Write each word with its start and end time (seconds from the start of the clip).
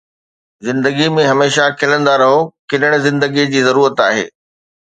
زندگي 0.67 1.05
۾ 1.17 1.23
هميشه 1.31 1.65
کلندا 1.79 2.13
رهو، 2.21 2.39
کلڻ 2.69 2.91
زندگيءَ 3.05 3.47
جي 3.55 3.61
ضرورت 3.69 4.07
آهي 4.09 4.27